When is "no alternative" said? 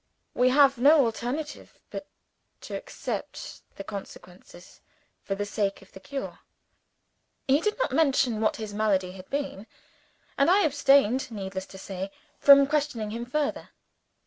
0.79-1.77